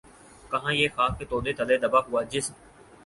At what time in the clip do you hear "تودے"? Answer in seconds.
1.29-1.51